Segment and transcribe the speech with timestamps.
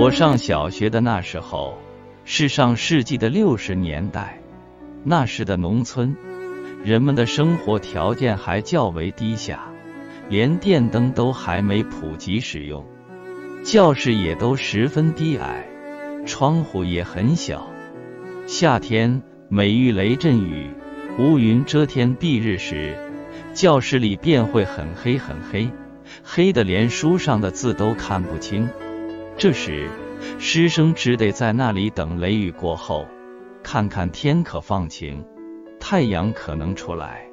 [0.00, 1.76] 我上小学的那时候
[2.24, 4.40] 是上世纪的六十年代，
[5.04, 6.16] 那时的农村，
[6.82, 9.60] 人们的生活条件还较为低下，
[10.30, 12.82] 连电灯都还没普及使用，
[13.62, 15.66] 教室也都十分低矮，
[16.24, 17.70] 窗户也很小。
[18.46, 19.20] 夏天
[19.50, 20.70] 每遇雷阵雨、
[21.18, 22.96] 乌云遮天蔽日时，
[23.52, 25.68] 教室里便会很黑很黑，
[26.24, 28.66] 黑的连书上的字都看不清。
[29.36, 29.88] 这时，
[30.38, 33.06] 师生只得在那里等雷雨过后，
[33.62, 35.24] 看看天可放晴，
[35.78, 37.26] 太阳可能出来。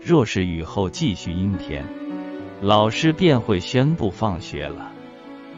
[0.00, 1.84] 若是雨后继续阴天，
[2.60, 4.92] 老师便会宣布放学了。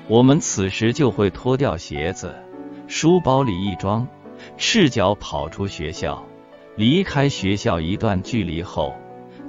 [0.06, 2.34] 我们此时就会脱掉鞋子，
[2.86, 4.06] 书包里一装，
[4.56, 6.24] 赤脚跑出学校。
[6.76, 8.94] 离开学校一段距离后，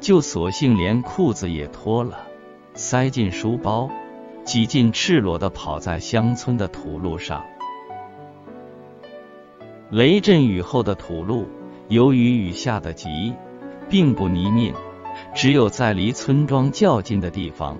[0.02, 2.28] 就索性连裤子也脱了，
[2.74, 3.88] 塞进书包。
[4.50, 7.46] 几近赤裸的跑在乡村的土路上，
[9.92, 11.48] 雷阵雨后的土路，
[11.88, 13.36] 由于雨下的急，
[13.90, 14.74] 并不泥泞，
[15.36, 17.78] 只有在离村庄较近的地方，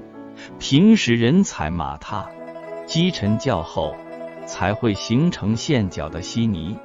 [0.60, 2.30] 平时人踩马踏，
[2.86, 3.96] 积尘较厚，
[4.46, 6.78] 才会形成陷脚的稀泥。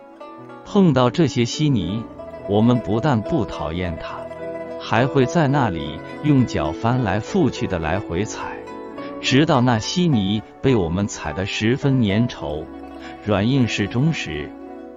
[0.65, 2.03] 碰到这些稀泥，
[2.49, 4.17] 我们不但不讨厌它，
[4.81, 8.64] 还会在那里用脚翻来覆去的来回踩。
[9.25, 12.67] 直到那稀泥被我们踩得十分粘稠、
[13.25, 14.51] 软硬适中时，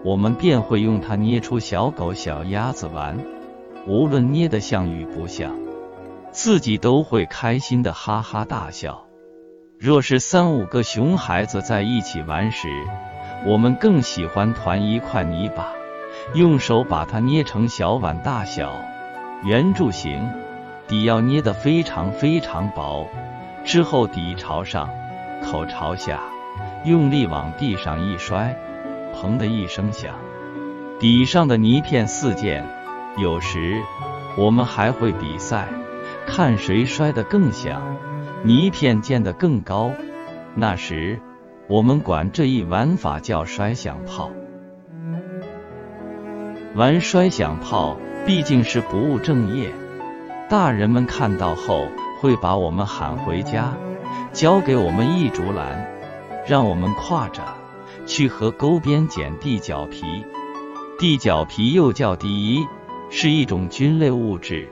[0.04, 3.18] 我们便会用它捏出小狗、小鸭子玩。
[3.88, 5.56] 无论捏得像与不像，
[6.34, 9.06] 自己都会开心的哈哈大笑。
[9.80, 12.68] 若是三五个熊孩子在一起玩时，
[13.46, 15.72] 我们更喜欢团一块泥巴，
[16.34, 18.74] 用手把它捏成小碗大小、
[19.46, 20.30] 圆柱形，
[20.86, 23.08] 底要捏得非常非常薄。
[23.68, 24.90] 之后底朝上，
[25.44, 26.22] 口朝下，
[26.86, 28.58] 用力往地上一摔，
[29.14, 30.16] 砰的一声响，
[31.02, 32.66] 底上的泥片四溅。
[33.18, 33.82] 有时
[34.38, 35.68] 我们还会比赛，
[36.26, 37.82] 看谁摔得更响，
[38.42, 39.92] 泥片溅得更高。
[40.56, 41.20] 那时
[41.68, 44.32] 我们管这一玩法叫摔响炮。
[46.74, 49.74] 玩摔响炮毕竟是不务正业，
[50.48, 51.86] 大人们看到后。
[52.20, 53.78] 会把我们喊回家，
[54.34, 55.88] 交给我们一竹篮，
[56.48, 57.42] 让我们挎着
[58.06, 60.04] 去河沟边捡地角皮。
[61.00, 62.66] 地角皮又叫地衣，
[63.10, 64.68] 是一种菌类物质，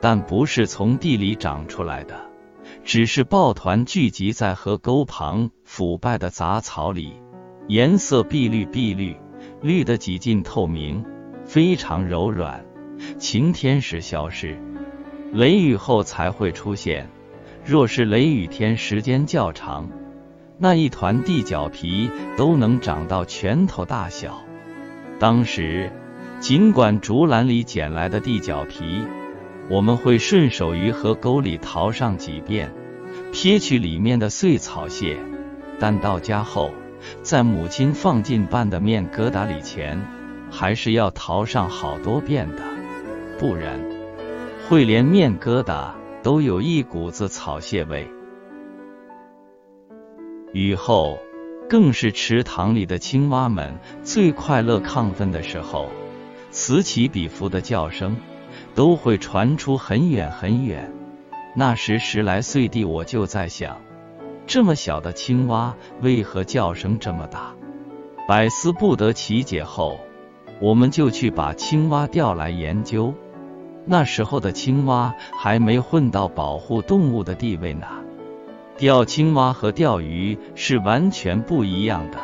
[0.00, 2.14] 但不是从地里长出来的，
[2.84, 7.12] 只是抱团聚集在河沟旁腐败的杂草里，
[7.66, 9.14] 颜色碧绿碧绿，
[9.60, 11.04] 绿得几近透明，
[11.44, 12.64] 非常柔软，
[13.18, 14.58] 晴天时消失。
[15.32, 17.08] 雷雨后才会出现。
[17.64, 19.88] 若是雷雨天时间较长，
[20.56, 24.42] 那一团地角皮都能长到拳头大小。
[25.18, 25.92] 当时，
[26.40, 29.02] 尽管竹篮里捡来的地角皮，
[29.68, 32.72] 我们会顺手于河沟里淘上几遍，
[33.32, 35.18] 撇去里面的碎草屑，
[35.78, 36.70] 但到家后，
[37.22, 40.00] 在母亲放进拌的面疙瘩里前，
[40.50, 42.62] 还是要淘上好多遍的，
[43.38, 43.87] 不然。
[44.68, 45.92] 会连面疙瘩
[46.22, 48.06] 都有一股子草屑味。
[50.52, 51.18] 雨后
[51.70, 55.88] 更是池塘里的青蛙们最快乐亢奋的时候，
[56.50, 58.14] 此起彼伏的叫声
[58.74, 60.92] 都会传出很远很远。
[61.56, 63.80] 那时十来岁的我就在想，
[64.46, 67.54] 这么小的青蛙为何叫声这么大？
[68.28, 69.98] 百思不得其解后，
[70.60, 73.14] 我们就去把青蛙调来研究。
[73.90, 77.86] 那时候的青蛙还没混到保护动物的地位呢。
[78.76, 82.18] 钓青蛙和钓鱼是完全不一样的。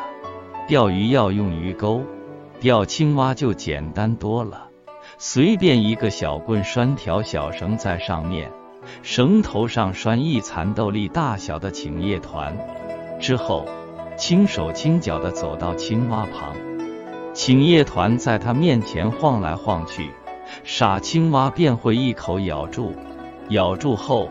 [0.67, 2.03] 钓鱼要用鱼钩，
[2.59, 4.67] 钓青蛙就简单多了。
[5.17, 8.51] 随便一个小棍拴条小绳在上面，
[9.01, 12.55] 绳头上拴一蚕豆粒大小的青叶团，
[13.19, 13.65] 之后
[14.17, 16.55] 轻手轻脚的走到青蛙旁，
[17.33, 20.11] 青叶团在它面前晃来晃去。
[20.67, 22.95] 傻青蛙便会一口咬住，
[23.49, 24.29] 咬住后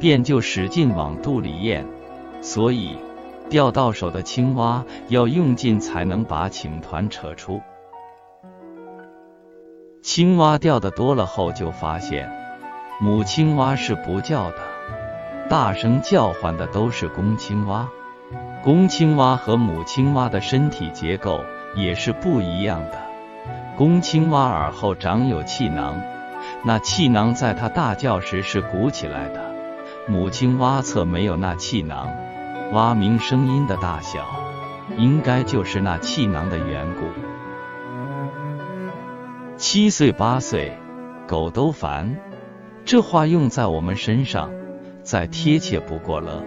[0.00, 1.86] 便就使劲往肚里咽，
[2.42, 2.98] 所以
[3.48, 7.60] 钓到手的青蛙要用劲才能把青团扯出。
[10.02, 12.28] 青蛙钓的多了后，就发现
[13.00, 14.58] 母青蛙是不叫的，
[15.48, 17.88] 大声叫唤的都是公青蛙。
[18.64, 21.44] 公青蛙和母青蛙的身体结构
[21.76, 23.05] 也是不一样的。
[23.76, 26.00] 公青蛙耳后长有气囊，
[26.64, 29.44] 那气囊在它大叫时是鼓起来的。
[30.08, 32.08] 母青蛙侧没有那气囊，
[32.72, 34.24] 蛙鸣声音的大小
[34.96, 37.02] 应该就是那气囊的缘故。
[39.58, 40.78] 七岁八岁，
[41.26, 42.16] 狗都烦。
[42.86, 44.50] 这话用在我们身上，
[45.02, 46.42] 再贴切不过了。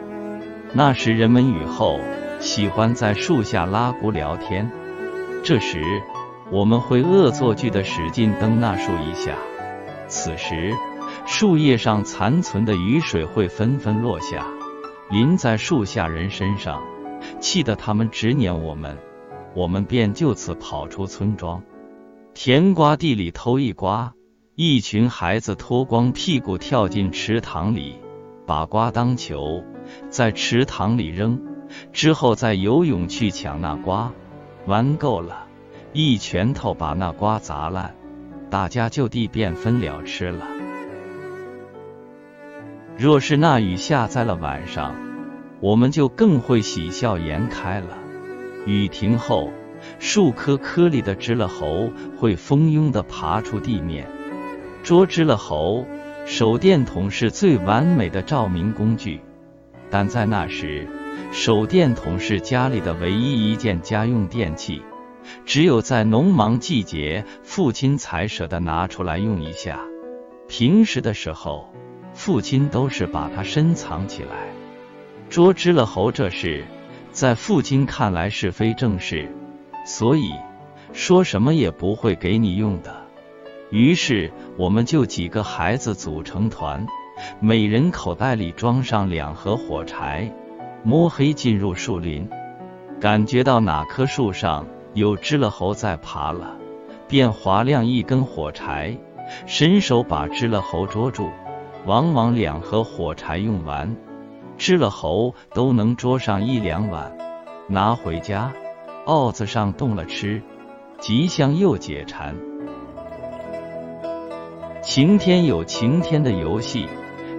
[0.73, 1.99] 那时人们雨后
[2.39, 4.71] 喜欢在树下拉鼓聊天，
[5.43, 5.83] 这时
[6.51, 9.35] 我们会恶作剧的使劲蹬那树一下，
[10.07, 10.73] 此时
[11.25, 14.47] 树叶上残存的雨水会纷纷落下，
[15.11, 16.81] 淋在树下人身上，
[17.39, 18.97] 气得他们直撵我们，
[19.53, 21.61] 我们便就此跑出村庄。
[22.33, 24.13] 甜瓜地里偷一瓜，
[24.55, 27.99] 一群孩子脱光屁股跳进池塘里，
[28.47, 29.63] 把瓜当球。
[30.09, 31.39] 在池塘里扔，
[31.93, 34.11] 之后再游泳去抢那瓜，
[34.65, 35.45] 玩够了，
[35.91, 37.95] 一拳头把那瓜砸烂，
[38.49, 40.45] 大家就地便分了吃了。
[42.97, 44.95] 若是那雨下在了晚上，
[45.59, 47.97] 我们就更会喜笑颜开了。
[48.65, 49.51] 雨停后，
[49.97, 54.07] 树棵棵里的知了猴会蜂拥的爬出地面，
[54.83, 55.85] 捉知了猴。
[56.25, 59.21] 手电筒是最完美的照明工具。
[59.89, 60.87] 但在那时，
[61.31, 64.83] 手电筒是家里的唯一一件家用电器，
[65.49, 69.79] 只有在农忙季节，父亲才舍得拿出来用一下。
[70.47, 71.73] 平时的时候，
[72.13, 74.53] 父亲都是把它深藏起来。
[75.27, 76.63] 捉知了猴这事，
[77.11, 79.27] 在父亲看来是非正事，
[79.87, 80.29] 所以
[80.93, 82.95] 说什么也不会给你用的。
[83.71, 86.85] 于是，我们就几个孩子组成团。
[87.39, 90.31] 每人口袋里装上两盒火柴，
[90.83, 92.29] 摸黑进入树林，
[93.01, 96.57] 感觉到哪棵树上有知了猴在爬了，
[97.07, 98.97] 便划亮一根火柴，
[99.45, 101.29] 伸手把知了猴捉住。
[101.85, 103.95] 往往两盒火柴用完，
[104.57, 107.17] 知了猴都能捉上一两碗，
[107.67, 108.51] 拿回家，
[109.05, 110.41] 鏊子上冻了吃，
[110.99, 112.35] 吉祥又解馋。
[114.81, 116.87] 晴天有晴天的游戏。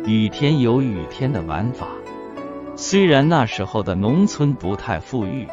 [0.06, 1.86] 雨天有雨天的玩法，
[2.74, 5.46] 虽然那时候的农村不太富裕，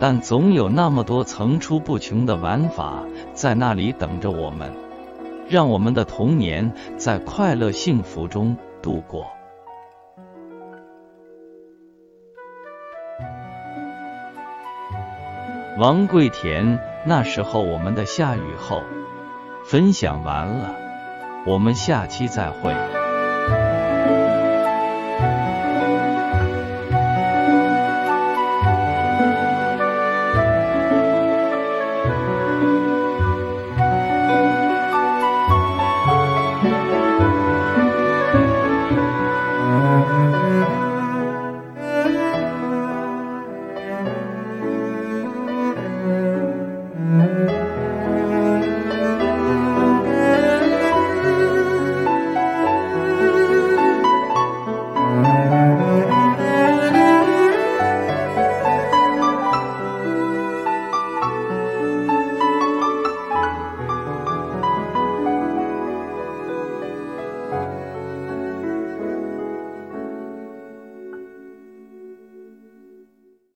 [0.00, 3.04] 但总有那么多层出不穷的玩法
[3.34, 4.72] 在那里等着我们，
[5.46, 9.26] 让我们的童年在快乐幸福中度过。
[15.78, 18.82] 王桂田，那时候我们的下雨后，
[19.64, 20.74] 分享完了，
[21.46, 22.99] 我们下期再会。